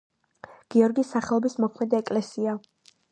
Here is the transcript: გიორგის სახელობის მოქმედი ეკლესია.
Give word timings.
გიორგის 0.75 1.11
სახელობის 1.15 1.57
მოქმედი 1.65 1.99
ეკლესია. 1.99 2.57